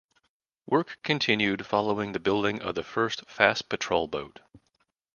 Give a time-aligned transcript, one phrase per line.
[0.65, 4.39] Works continued following the building of the first fast patrol boat.